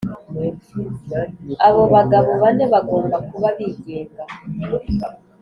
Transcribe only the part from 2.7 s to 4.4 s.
bagomba kuba bigenga